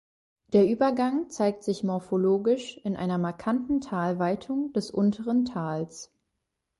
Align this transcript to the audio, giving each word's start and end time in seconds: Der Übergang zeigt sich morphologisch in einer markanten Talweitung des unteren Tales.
Der 0.53 0.65
Übergang 0.67 1.29
zeigt 1.29 1.63
sich 1.63 1.83
morphologisch 1.83 2.75
in 2.77 2.95
einer 2.95 3.19
markanten 3.19 3.81
Talweitung 3.81 4.73
des 4.73 4.89
unteren 4.89 5.45
Tales. 5.45 6.11